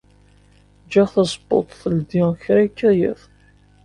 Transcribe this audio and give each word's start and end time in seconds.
Ǧǧiɣ 0.85 1.07
tazewwut 1.13 1.67
teldi 1.79 2.21
kra 2.43 2.59
yekka 2.65 2.89
yiḍ. 2.99 3.19